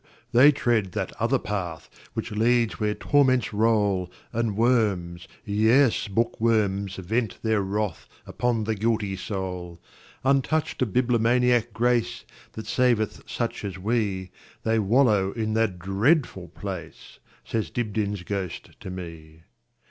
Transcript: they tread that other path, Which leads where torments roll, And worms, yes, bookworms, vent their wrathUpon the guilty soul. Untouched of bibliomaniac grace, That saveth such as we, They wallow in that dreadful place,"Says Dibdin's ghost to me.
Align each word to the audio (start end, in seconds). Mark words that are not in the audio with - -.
they 0.31 0.51
tread 0.51 0.93
that 0.93 1.13
other 1.21 1.37
path, 1.37 1.87
Which 2.15 2.31
leads 2.31 2.79
where 2.79 2.95
torments 2.95 3.53
roll, 3.53 4.11
And 4.33 4.57
worms, 4.57 5.27
yes, 5.45 6.07
bookworms, 6.07 6.95
vent 6.95 7.37
their 7.43 7.61
wrathUpon 7.63 8.65
the 8.65 8.73
guilty 8.73 9.15
soul. 9.15 9.79
Untouched 10.23 10.81
of 10.81 10.89
bibliomaniac 10.91 11.71
grace, 11.71 12.25
That 12.53 12.65
saveth 12.65 13.29
such 13.29 13.63
as 13.63 13.77
we, 13.77 14.31
They 14.63 14.79
wallow 14.79 15.33
in 15.33 15.53
that 15.53 15.77
dreadful 15.77 16.47
place,"Says 16.47 17.69
Dibdin's 17.69 18.23
ghost 18.23 18.71
to 18.79 18.89
me. 18.89 19.43